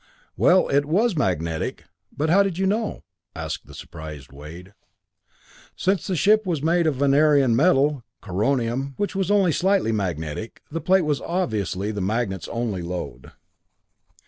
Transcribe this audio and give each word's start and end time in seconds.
"Well 0.35 0.67
it 0.69 0.85
was 0.85 1.15
magnetic, 1.15 1.83
but 2.11 2.31
how 2.31 2.41
did 2.41 2.57
you 2.57 2.65
know?" 2.65 3.03
asked 3.35 3.67
the 3.67 3.75
surprised 3.75 4.31
Wade. 4.33 4.73
Since 5.75 6.07
the 6.07 6.15
ship 6.15 6.43
was 6.43 6.63
made 6.63 6.87
of 6.87 6.95
the 6.97 7.05
Venerian 7.05 7.55
metal, 7.55 8.03
coronium, 8.23 8.95
which 8.97 9.13
was 9.15 9.29
only 9.29 9.51
slightly 9.51 9.91
magnetic, 9.91 10.63
the 10.71 10.81
plate 10.81 11.03
was 11.05 11.21
obviously 11.21 11.91
the 11.91 12.01
magnet's 12.01 12.47
only 12.47 12.81
load. 12.81 13.33